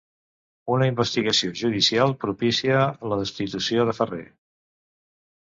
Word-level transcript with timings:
Una 0.75 0.85
investigació 0.91 1.49
judicial 1.59 2.15
propicia 2.25 2.81
la 3.13 3.21
destitució 3.21 3.87
de 3.93 3.97
Ferrer 4.01 4.25